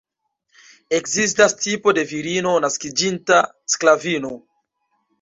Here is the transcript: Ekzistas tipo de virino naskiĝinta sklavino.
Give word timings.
Ekzistas 0.99 1.53
tipo 1.59 1.95
de 1.99 2.07
virino 2.15 2.57
naskiĝinta 2.67 3.41
sklavino. 3.77 4.37